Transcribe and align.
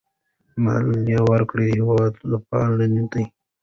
مالیه 0.63 1.19
ورکول 1.31 1.59
هېوادپالنه 1.75 3.03
ده. 3.11 3.23